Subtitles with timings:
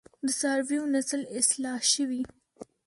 [0.25, 2.21] د څارویو نسل اصلاح شوی؟